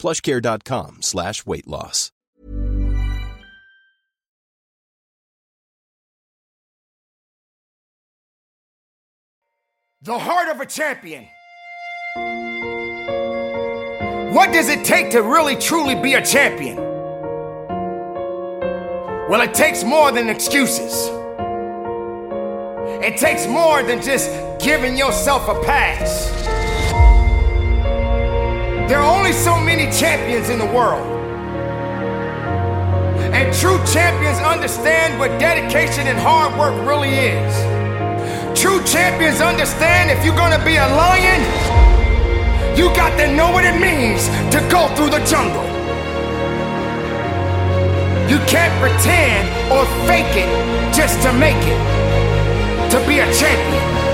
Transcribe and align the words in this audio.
plushcare.com 0.00 1.02
slash 1.02 1.44
weight 1.44 1.68
loss. 1.68 2.10
The 10.02 10.18
heart 10.18 10.48
of 10.48 10.60
a 10.62 10.66
champion. 10.66 11.26
What 14.34 14.50
does 14.52 14.70
it 14.70 14.82
take 14.82 15.10
to 15.10 15.22
really 15.22 15.56
truly 15.56 15.94
be 15.94 16.14
a 16.14 16.24
champion? 16.24 16.76
Well, 19.28 19.42
it 19.42 19.52
takes 19.52 19.84
more 19.84 20.10
than 20.10 20.30
excuses. 20.30 21.10
It 23.04 23.18
takes 23.18 23.46
more 23.46 23.82
than 23.82 24.00
just 24.00 24.30
giving 24.58 24.96
yourself 24.96 25.46
a 25.48 25.62
pass. 25.64 26.59
There 28.90 28.98
are 28.98 29.16
only 29.16 29.30
so 29.30 29.56
many 29.56 29.86
champions 29.96 30.48
in 30.48 30.58
the 30.58 30.66
world. 30.66 31.06
And 33.30 33.54
true 33.54 33.78
champions 33.86 34.38
understand 34.40 35.16
what 35.20 35.30
dedication 35.38 36.08
and 36.08 36.18
hard 36.18 36.58
work 36.58 36.74
really 36.84 37.14
is. 37.14 37.54
True 38.60 38.82
champions 38.82 39.40
understand 39.40 40.10
if 40.10 40.24
you're 40.24 40.34
gonna 40.34 40.58
be 40.64 40.74
a 40.74 40.88
lion, 40.98 41.40
you 42.76 42.86
got 42.98 43.16
to 43.20 43.32
know 43.32 43.52
what 43.52 43.64
it 43.64 43.78
means 43.78 44.26
to 44.50 44.58
go 44.68 44.92
through 44.96 45.10
the 45.10 45.22
jungle. 45.24 45.62
You 48.26 48.42
can't 48.50 48.74
pretend 48.82 49.46
or 49.70 49.86
fake 50.10 50.34
it 50.34 50.50
just 50.92 51.22
to 51.22 51.32
make 51.34 51.62
it, 51.62 52.90
to 52.90 52.98
be 53.06 53.20
a 53.20 53.34
champion. 53.38 54.09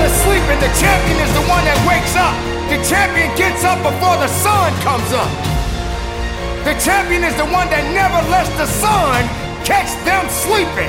Is 0.00 0.12
sleeping, 0.24 0.58
the 0.60 0.72
champion 0.80 1.18
is 1.20 1.32
the 1.36 1.44
one 1.44 1.64
that 1.68 1.76
wakes 1.84 2.16
up. 2.16 2.32
The 2.72 2.80
champion 2.86 3.28
gets 3.36 3.66
up 3.66 3.76
before 3.84 4.16
the 4.16 4.30
sun 4.30 4.72
comes 4.80 5.10
up. 5.12 5.28
The 6.64 6.76
champion 6.80 7.24
is 7.24 7.34
the 7.36 7.48
one 7.48 7.68
that 7.68 7.84
never 7.92 8.20
lets 8.32 8.48
the 8.56 8.68
sun 8.68 9.24
catch 9.64 9.92
them 10.08 10.24
sleeping. 10.28 10.88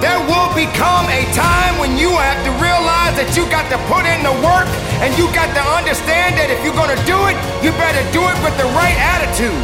There 0.00 0.20
will 0.28 0.48
become 0.56 1.04
a 1.12 1.22
time 1.36 1.76
when 1.76 1.96
you 2.00 2.12
have 2.16 2.40
to 2.48 2.52
realize 2.56 3.16
that 3.20 3.32
you 3.36 3.44
got 3.52 3.68
to 3.68 3.78
put 3.88 4.08
in 4.08 4.20
the 4.24 4.32
work 4.40 4.68
and 5.04 5.12
you 5.16 5.28
got 5.36 5.52
to 5.56 5.64
understand 5.76 6.36
that 6.40 6.48
if 6.48 6.60
you're 6.64 6.76
gonna 6.76 7.00
do 7.04 7.16
it, 7.28 7.36
you 7.60 7.72
better 7.76 8.00
do 8.12 8.24
it 8.24 8.36
with 8.40 8.56
the 8.56 8.68
right 8.76 8.96
attitude. 8.96 9.60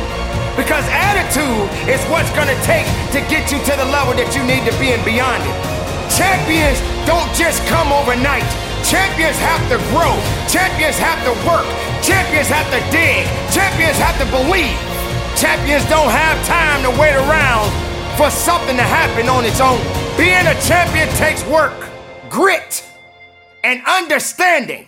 Because 0.56 0.84
attitude 0.88 1.68
is 1.88 2.00
what's 2.12 2.32
gonna 2.32 2.56
take 2.64 2.88
to 3.16 3.20
get 3.32 3.48
you 3.52 3.60
to 3.64 3.72
the 3.76 3.88
level 3.92 4.16
that 4.16 4.32
you 4.36 4.44
need 4.44 4.64
to 4.68 4.72
be 4.80 4.92
and 4.92 5.00
beyond 5.04 5.40
it. 5.40 5.56
Champions 6.12 6.80
don't 7.04 7.28
just 7.36 7.60
come 7.68 7.92
overnight. 7.92 8.65
Champions 8.86 9.36
have 9.38 9.58
to 9.68 9.78
grow. 9.90 10.14
Champions 10.46 10.96
have 10.96 11.18
to 11.26 11.34
work. 11.42 11.66
Champions 12.06 12.46
have 12.46 12.70
to 12.70 12.78
dig. 12.94 13.26
Champions 13.50 13.98
have 13.98 14.14
to 14.22 14.26
believe. 14.30 14.78
Champions 15.34 15.82
don't 15.90 16.08
have 16.08 16.38
time 16.46 16.86
to 16.86 16.90
wait 16.94 17.16
around 17.16 17.66
for 18.16 18.30
something 18.30 18.76
to 18.76 18.84
happen 18.84 19.28
on 19.28 19.44
its 19.44 19.60
own. 19.60 19.82
Being 20.16 20.46
a 20.46 20.54
champion 20.62 21.08
takes 21.16 21.44
work, 21.46 21.74
grit, 22.30 22.86
and 23.64 23.82
understanding 23.88 24.86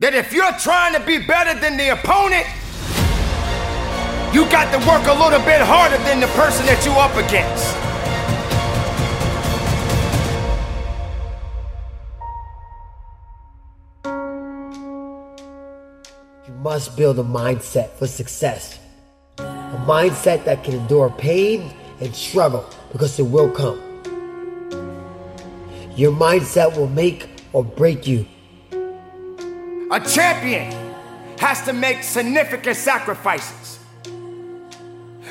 that 0.00 0.14
if 0.14 0.32
you're 0.32 0.56
trying 0.58 0.94
to 0.94 1.00
be 1.04 1.18
better 1.18 1.52
than 1.60 1.76
the 1.76 1.90
opponent, 1.92 2.46
you 4.32 4.48
got 4.48 4.72
to 4.72 4.78
work 4.88 5.04
a 5.04 5.12
little 5.12 5.44
bit 5.44 5.60
harder 5.60 5.98
than 6.08 6.18
the 6.18 6.28
person 6.28 6.64
that 6.64 6.80
you're 6.80 6.96
up 6.96 7.14
against. 7.20 7.91
Must 16.62 16.96
build 16.96 17.18
a 17.18 17.24
mindset 17.24 17.90
for 17.98 18.06
success. 18.06 18.78
A 19.38 19.84
mindset 19.84 20.44
that 20.44 20.62
can 20.62 20.74
endure 20.74 21.10
pain 21.10 21.74
and 22.00 22.14
struggle 22.14 22.64
because 22.92 23.18
it 23.18 23.24
will 23.24 23.50
come. 23.50 23.80
Your 25.96 26.12
mindset 26.12 26.76
will 26.76 26.86
make 26.88 27.28
or 27.52 27.64
break 27.64 28.06
you. 28.06 28.26
A 29.90 30.00
champion 30.08 30.70
has 31.38 31.62
to 31.62 31.72
make 31.72 32.04
significant 32.04 32.76
sacrifices. 32.76 33.80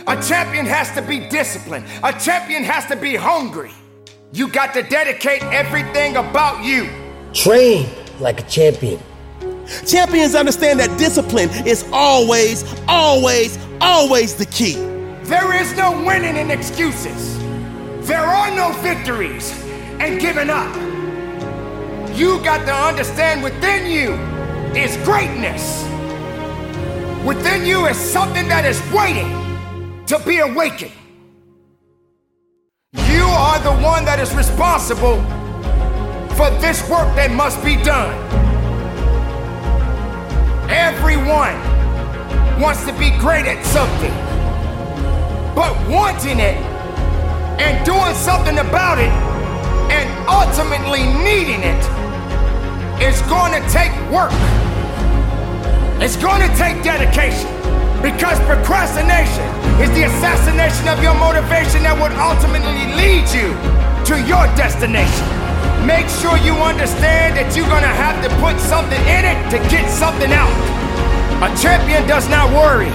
A 0.07 0.21
champion 0.21 0.65
has 0.65 0.91
to 0.91 1.01
be 1.01 1.29
disciplined. 1.29 1.85
A 2.03 2.11
champion 2.11 2.63
has 2.63 2.85
to 2.87 2.97
be 2.97 3.15
hungry. 3.15 3.71
You 4.33 4.49
got 4.49 4.73
to 4.73 4.83
dedicate 4.83 5.43
everything 5.43 6.17
about 6.17 6.65
you. 6.65 6.89
Train 7.33 7.87
like 8.19 8.41
a 8.41 8.49
champion. 8.49 8.99
Champions 9.85 10.35
understand 10.35 10.79
that 10.79 10.97
discipline 10.97 11.49
is 11.65 11.85
always, 11.91 12.63
always, 12.87 13.57
always 13.79 14.35
the 14.35 14.45
key. 14.45 14.75
There 15.23 15.61
is 15.61 15.75
no 15.75 15.91
winning 16.05 16.35
in 16.35 16.51
excuses. 16.51 17.37
There 18.07 18.19
are 18.19 18.53
no 18.55 18.71
victories 18.81 19.51
and 19.99 20.19
giving 20.19 20.49
up. 20.49 20.75
You 22.15 22.43
got 22.43 22.65
to 22.65 22.73
understand 22.73 23.43
within 23.43 23.89
you 23.89 24.13
is 24.77 24.97
greatness. 25.05 25.83
Within 27.25 27.65
you 27.65 27.85
is 27.85 27.97
something 27.97 28.47
that 28.47 28.65
is 28.65 28.81
waiting 28.91 29.29
to 30.07 30.19
be 30.25 30.39
awakened. 30.39 30.91
You 32.93 33.23
are 33.23 33.59
the 33.59 33.71
one 33.81 34.03
that 34.05 34.19
is 34.19 34.33
responsible 34.35 35.21
for 36.35 36.49
this 36.59 36.81
work 36.89 37.15
that 37.15 37.31
must 37.31 37.63
be 37.63 37.75
done. 37.77 38.11
Everyone 40.71 41.51
wants 42.61 42.85
to 42.85 42.93
be 42.93 43.11
great 43.19 43.45
at 43.45 43.59
something, 43.67 44.15
but 45.53 45.75
wanting 45.91 46.39
it 46.39 46.55
and 47.59 47.85
doing 47.85 48.15
something 48.15 48.57
about 48.57 48.97
it 48.97 49.11
and 49.91 50.07
ultimately 50.31 51.03
needing 51.27 51.59
it 51.59 51.83
is 53.03 53.19
going 53.27 53.51
to 53.51 53.61
take 53.67 53.91
work. 54.07 54.31
It's 55.99 56.15
going 56.15 56.39
to 56.39 56.51
take 56.55 56.81
dedication 56.83 57.51
because 57.99 58.39
procrastination 58.47 59.43
is 59.83 59.91
the 59.91 60.07
assassination 60.07 60.87
of 60.87 61.03
your 61.03 61.15
motivation 61.19 61.83
that 61.83 61.99
would 61.99 62.15
ultimately 62.15 62.95
lead 62.95 63.27
you 63.35 63.51
to 64.07 64.15
your 64.23 64.47
destination. 64.55 65.50
Make 65.85 66.09
sure 66.09 66.37
you 66.37 66.53
understand 66.53 67.37
that 67.37 67.55
you're 67.55 67.65
to 67.65 67.73
have 67.73 68.23
to 68.23 68.29
put 68.37 68.59
something 68.61 69.01
in 69.01 69.25
it 69.25 69.49
to 69.49 69.57
get 69.67 69.89
something 69.89 70.31
out. 70.31 70.53
A 71.41 71.49
champion 71.57 72.07
does 72.07 72.29
not 72.29 72.51
worry. 72.53 72.89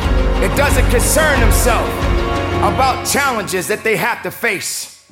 It 0.45 0.57
doesn't 0.57 0.89
concern 0.91 1.41
himself 1.41 1.89
about 2.63 3.05
challenges 3.05 3.67
that 3.67 3.83
they 3.83 3.97
have 3.97 4.23
to 4.23 4.31
face. 4.31 5.05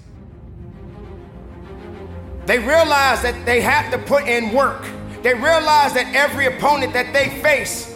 They 2.47 2.61
realize 2.61 3.23
that 3.23 3.45
they 3.45 3.61
have 3.61 3.91
to 3.91 3.99
put 3.99 4.29
in 4.29 4.53
work. 4.53 4.87
They 5.25 5.35
realize 5.35 5.95
that 5.95 6.13
every 6.15 6.47
opponent 6.47 6.93
that 6.93 7.13
they 7.13 7.41
face 7.43 7.93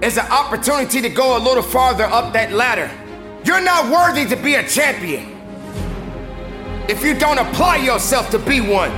is 0.00 0.16
an 0.16 0.26
opportunity 0.30 1.02
to 1.02 1.10
go 1.10 1.36
a 1.36 1.40
little 1.40 1.62
farther 1.62 2.04
up 2.04 2.32
that 2.32 2.52
ladder. 2.52 2.90
You're 3.44 3.60
not 3.60 3.92
worthy 3.92 4.24
to 4.34 4.42
be 4.42 4.54
a 4.54 4.66
champion 4.66 5.31
if 6.88 7.04
you 7.04 7.14
don't 7.14 7.38
apply 7.38 7.76
yourself 7.76 8.30
to 8.30 8.38
be 8.38 8.60
one. 8.60 8.90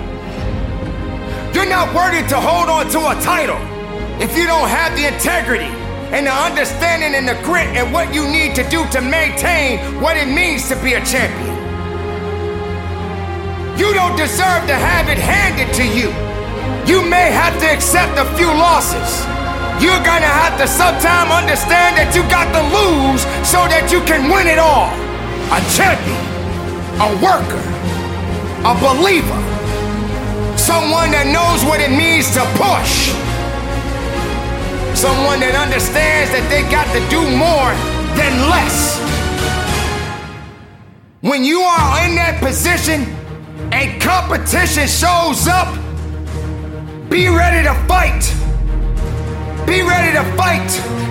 You're 1.55 1.69
not 1.69 1.95
worthy 1.95 2.27
to 2.29 2.41
hold 2.41 2.69
on 2.69 2.91
to 2.91 2.99
a 2.99 3.15
title 3.23 3.59
if 4.21 4.37
you 4.37 4.47
don't 4.47 4.69
have 4.69 4.97
the 4.97 5.07
integrity 5.07 5.71
and 6.15 6.27
the 6.27 6.33
understanding 6.33 7.15
and 7.15 7.27
the 7.29 7.35
grit 7.43 7.67
and 7.75 7.93
what 7.93 8.15
you 8.15 8.27
need 8.29 8.55
to 8.55 8.63
do 8.71 8.87
to 8.91 9.01
maintain 9.01 9.79
what 10.01 10.17
it 10.17 10.27
means 10.27 10.69
to 10.69 10.77
be 10.83 10.95
a 10.95 11.05
champion. 11.05 11.55
You 13.79 13.93
don't 13.93 14.17
deserve 14.17 14.67
to 14.71 14.77
have 14.79 15.09
it 15.09 15.19
handed 15.19 15.75
to 15.75 15.85
you. 15.85 16.15
You 16.87 17.03
may 17.03 17.31
have 17.33 17.59
to 17.61 17.67
accept 17.67 18.19
a 18.19 18.25
few 18.37 18.47
losses. 18.47 19.27
You're 19.83 20.05
gonna 20.07 20.31
have 20.31 20.57
to 20.63 20.69
sometime 20.69 21.35
understand 21.35 21.99
that 21.99 22.15
you 22.15 22.23
got 22.31 22.47
to 22.55 22.63
lose 22.71 23.27
so 23.43 23.67
that 23.67 23.91
you 23.91 23.99
can 24.07 24.31
win 24.31 24.47
it 24.47 24.59
all. 24.63 24.95
A 25.51 25.59
champion, 25.75 26.23
a 27.03 27.11
worker, 27.19 27.74
a 28.65 28.73
believer, 28.81 29.41
someone 30.57 31.13
that 31.13 31.29
knows 31.29 31.61
what 31.69 31.85
it 31.85 31.93
means 31.93 32.33
to 32.33 32.41
push, 32.57 33.13
someone 34.97 35.39
that 35.45 35.53
understands 35.53 36.33
that 36.33 36.49
they 36.49 36.65
got 36.73 36.89
to 36.97 37.01
do 37.13 37.21
more 37.37 37.77
than 38.17 38.33
less. 38.49 38.97
When 41.21 41.45
you 41.45 41.61
are 41.61 42.09
in 42.09 42.17
that 42.17 42.41
position, 42.41 43.05
and 43.69 44.01
competition 44.01 44.89
shows 44.89 45.45
up, 45.47 45.69
be 47.11 47.29
ready 47.29 47.69
to 47.69 47.75
fight. 47.85 48.25
Be 49.67 49.83
ready 49.83 50.17
to 50.17 50.25
fight. 50.41 50.65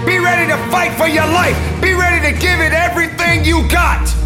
Be 0.06 0.18
ready 0.18 0.50
to 0.50 0.58
fight 0.74 0.94
for 0.98 1.08
your 1.08 1.28
life. 1.28 1.58
Be 1.82 1.94
ready 1.94 2.34
to 2.34 2.40
give 2.40 2.60
it 2.62 2.74
everything 2.74 3.46
you 3.46 3.68
got. 3.70 4.23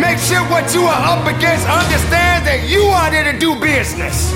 Make 0.00 0.16
sure 0.16 0.40
what 0.48 0.72
you 0.72 0.88
are 0.88 1.02
up 1.12 1.28
against 1.28 1.68
understands 1.68 2.48
that 2.48 2.64
you 2.64 2.88
are 2.88 3.12
there 3.12 3.30
to 3.30 3.36
do 3.36 3.52
business. 3.60 4.32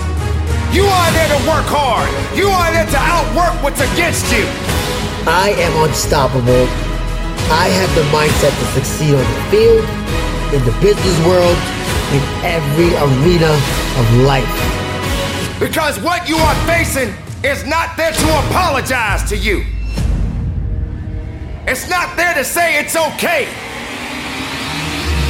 You 0.77 0.85
are 0.85 1.11
there 1.17 1.31
to 1.33 1.41
work 1.49 1.65
hard. 1.73 2.05
You 2.37 2.53
are 2.53 2.69
there 2.69 2.85
to 2.85 3.01
outwork 3.01 3.57
what's 3.65 3.81
against 3.81 4.29
you. 4.29 4.45
I 5.25 5.57
am 5.57 5.73
unstoppable. 5.89 6.69
I 7.49 7.73
have 7.81 7.89
the 7.97 8.05
mindset 8.13 8.53
to 8.53 8.67
succeed 8.77 9.17
on 9.17 9.25
the 9.25 9.41
field 9.49 9.89
in 10.53 10.61
the 10.69 10.77
business 10.85 11.17
world, 11.25 11.57
in 12.13 12.21
every 12.45 12.93
arena 13.01 13.57
of 13.97 14.07
life. 14.29 14.45
Because 15.59 15.99
what 16.05 16.29
you 16.29 16.37
are 16.37 16.59
facing 16.69 17.09
is 17.41 17.65
not 17.65 17.97
there 17.97 18.13
to 18.13 18.29
apologize 18.47 19.25
to 19.33 19.37
you. 19.37 19.65
It's 21.67 21.89
not 21.89 22.19
there 22.21 22.35
to 22.35 22.45
say 22.45 22.79
it's 22.85 22.97
okay. 22.97 23.49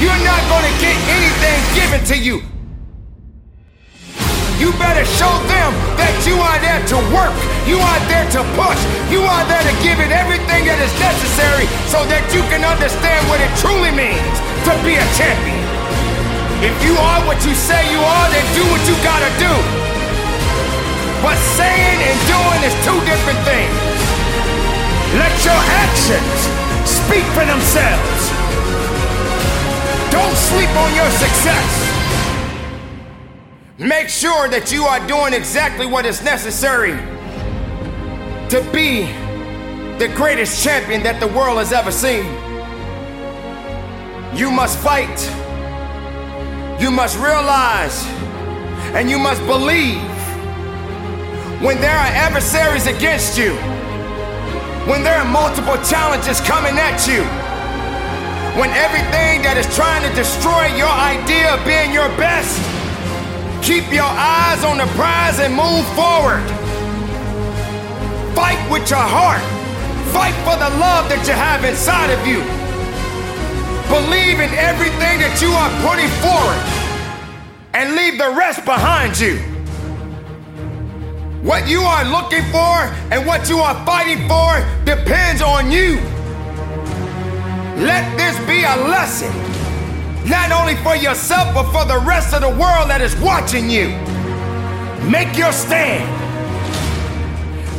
You're 0.04 0.20
not 0.20 0.44
to 0.60 0.72
get 0.84 0.96
anything 1.08 1.60
given 1.72 2.00
to 2.12 2.16
you. 2.20 2.44
You 4.60 4.68
better 4.76 5.08
show 5.16 5.32
them 5.48 5.72
that 5.96 6.12
you 6.28 6.36
are 6.44 6.60
there 6.60 6.84
to 6.92 6.96
work. 7.08 7.32
You 7.64 7.80
are 7.80 8.00
there 8.12 8.28
to 8.36 8.44
push. 8.52 8.76
You 9.08 9.24
are 9.24 9.44
there 9.48 9.64
to 9.64 9.74
give 9.80 10.04
it 10.04 10.12
everything 10.12 10.68
that 10.68 10.76
is 10.84 10.92
necessary 11.00 11.64
so 11.88 12.04
that 12.12 12.20
you 12.36 12.44
can 12.52 12.68
understand 12.68 13.24
what 13.32 13.40
it 13.40 13.48
truly 13.64 13.96
means 13.96 14.36
to 14.68 14.76
be 14.84 15.00
a 15.00 15.06
champion. 15.16 15.64
If 16.60 16.76
you 16.84 17.00
are 17.00 17.24
what 17.24 17.40
you 17.40 17.56
say 17.56 17.80
you 17.88 18.00
are, 18.04 18.28
then 18.28 18.44
do 18.52 18.64
what 18.68 18.84
you 18.84 18.96
gotta 19.00 19.32
do. 19.40 19.52
But 21.24 21.40
saying 21.56 21.98
and 22.04 22.18
doing 22.28 22.60
is 22.60 22.76
two 22.84 23.00
different 23.08 23.40
things. 23.48 23.72
Let 25.16 25.32
your 25.48 25.60
actions 25.80 26.40
speak 26.84 27.24
for 27.32 27.48
themselves. 27.48 28.23
Sleep 30.54 30.76
on 30.76 30.94
your 30.94 31.10
success. 31.10 31.70
Make 33.76 34.08
sure 34.08 34.48
that 34.50 34.70
you 34.70 34.84
are 34.84 35.04
doing 35.08 35.34
exactly 35.34 35.84
what 35.84 36.06
is 36.06 36.22
necessary 36.22 36.92
to 38.50 38.62
be 38.72 39.02
the 39.98 40.06
greatest 40.14 40.62
champion 40.62 41.02
that 41.02 41.18
the 41.18 41.26
world 41.26 41.58
has 41.58 41.72
ever 41.72 41.90
seen. 41.90 42.24
You 44.38 44.52
must 44.52 44.78
fight. 44.78 45.18
You 46.80 46.92
must 46.92 47.18
realize 47.18 48.06
and 48.94 49.10
you 49.10 49.18
must 49.18 49.44
believe 49.46 50.06
when 51.66 51.80
there 51.80 51.98
are 51.98 52.12
adversaries 52.14 52.86
against 52.86 53.36
you, 53.36 53.54
when 54.86 55.02
there 55.02 55.18
are 55.18 55.24
multiple 55.24 55.82
challenges 55.82 56.40
coming 56.42 56.78
at 56.78 57.08
you, 57.08 57.43
when 58.54 58.70
everything 58.70 59.42
that 59.42 59.58
is 59.58 59.66
trying 59.74 60.06
to 60.06 60.12
destroy 60.14 60.70
your 60.78 60.86
idea 60.86 61.58
of 61.58 61.60
being 61.66 61.90
your 61.90 62.06
best, 62.14 62.54
keep 63.66 63.82
your 63.90 64.06
eyes 64.06 64.62
on 64.62 64.78
the 64.78 64.86
prize 64.94 65.42
and 65.42 65.50
move 65.50 65.82
forward. 65.98 66.38
Fight 68.38 68.62
with 68.70 68.86
your 68.86 69.02
heart. 69.02 69.42
Fight 70.14 70.38
for 70.46 70.54
the 70.54 70.70
love 70.78 71.10
that 71.10 71.26
you 71.26 71.34
have 71.34 71.66
inside 71.66 72.14
of 72.14 72.22
you. 72.22 72.46
Believe 73.90 74.38
in 74.38 74.54
everything 74.54 75.18
that 75.18 75.34
you 75.42 75.50
are 75.50 75.72
putting 75.82 76.10
forward 76.22 76.62
and 77.74 77.98
leave 77.98 78.22
the 78.22 78.30
rest 78.38 78.64
behind 78.64 79.18
you. 79.18 79.42
What 81.42 81.66
you 81.66 81.82
are 81.82 82.06
looking 82.06 82.46
for 82.54 82.86
and 83.10 83.26
what 83.26 83.50
you 83.50 83.58
are 83.58 83.74
fighting 83.84 84.30
for 84.30 84.62
depends 84.86 85.42
on 85.42 85.72
you. 85.72 85.98
Let 87.76 88.16
this 88.16 88.38
be 88.46 88.62
a 88.62 88.76
lesson, 88.88 89.32
not 90.28 90.52
only 90.52 90.76
for 90.76 90.94
yourself, 90.94 91.52
but 91.54 91.70
for 91.72 91.84
the 91.84 91.98
rest 92.06 92.32
of 92.32 92.40
the 92.40 92.48
world 92.48 92.88
that 92.88 93.00
is 93.00 93.16
watching 93.16 93.68
you. 93.68 93.88
Make 95.10 95.36
your 95.36 95.52
stand. 95.52 96.06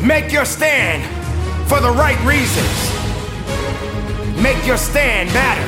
Make 0.05 0.31
your 0.33 0.45
stand 0.45 1.01
for 1.69 1.79
the 1.79 1.89
right 1.89 2.19
reasons. 2.27 2.75
Make 4.43 4.67
your 4.67 4.77
stand 4.77 5.33
matter. 5.33 5.65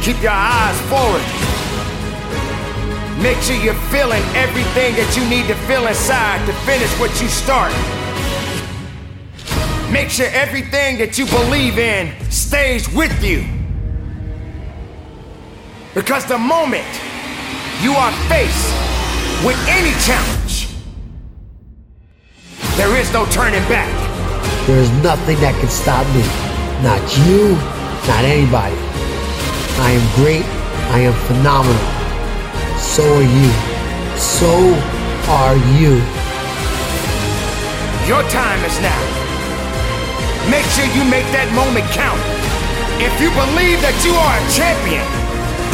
Keep 0.00 0.22
your 0.22 0.32
eyes 0.32 0.80
forward. 0.88 1.20
Make 3.20 3.36
sure 3.42 3.56
you're 3.56 3.74
feeling 3.90 4.22
everything 4.38 4.94
that 4.94 5.12
you 5.18 5.28
need 5.28 5.48
to 5.48 5.56
feel 5.66 5.88
inside 5.88 6.46
to 6.46 6.52
finish 6.62 6.88
what 7.00 7.10
you 7.20 7.26
start. 7.26 7.74
Make 9.90 10.10
sure 10.10 10.26
everything 10.32 10.98
that 10.98 11.16
you 11.16 11.24
believe 11.24 11.78
in 11.78 12.12
stays 12.30 12.92
with 12.92 13.24
you. 13.24 13.42
Because 15.94 16.26
the 16.26 16.36
moment 16.36 16.86
you 17.80 17.92
are 17.92 18.12
faced 18.28 18.68
with 19.44 19.56
any 19.66 19.96
challenge, 20.04 20.68
there 22.76 22.94
is 23.00 23.10
no 23.14 23.24
turning 23.26 23.64
back. 23.64 23.88
There 24.66 24.78
is 24.78 24.90
nothing 25.02 25.40
that 25.40 25.58
can 25.58 25.70
stop 25.70 26.04
me. 26.12 26.20
Not 26.84 27.00
you, 27.24 27.56
not 28.06 28.24
anybody. 28.28 28.76
I 29.80 29.92
am 29.96 30.04
great. 30.20 30.44
I 30.92 31.00
am 31.00 31.14
phenomenal. 31.26 31.80
So 32.78 33.02
are 33.02 33.22
you. 33.24 33.50
So 34.20 34.52
are 35.32 35.56
you. 35.80 35.96
Your 38.06 38.22
time 38.28 38.62
is 38.64 38.78
now. 38.80 39.37
Make 40.46 40.64
sure 40.70 40.86
you 40.94 41.02
make 41.10 41.26
that 41.34 41.50
moment 41.58 41.90
count. 41.90 42.22
If 43.02 43.10
you 43.18 43.30
believe 43.34 43.82
that 43.82 43.98
you 44.06 44.14
are 44.14 44.36
a 44.38 44.44
champion, 44.54 45.02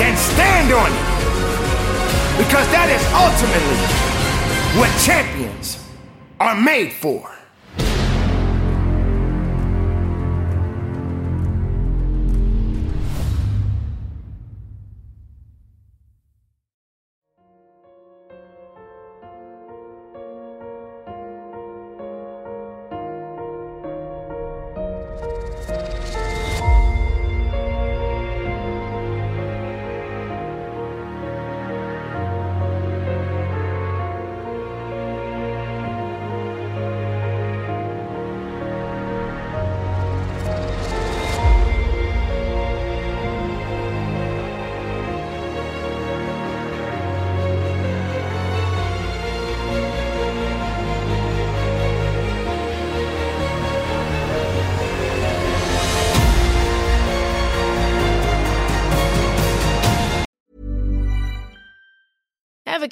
then 0.00 0.16
stand 0.16 0.72
on 0.72 0.88
it. 0.88 1.08
Because 2.40 2.66
that 2.72 2.88
is 2.88 3.04
ultimately 3.12 3.80
what 4.80 4.90
champions 5.04 5.84
are 6.40 6.56
made 6.56 6.92
for. 6.92 7.33